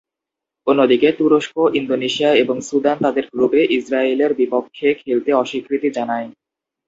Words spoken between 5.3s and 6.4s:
অস্বীকৃতি জানায়।